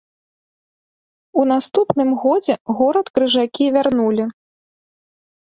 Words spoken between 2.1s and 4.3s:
годзе горад крыжакі вярнулі.